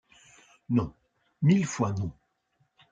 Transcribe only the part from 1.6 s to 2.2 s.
fois non!